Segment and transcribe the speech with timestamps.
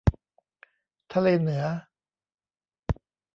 [1.13, 1.63] ทะเลเหนือ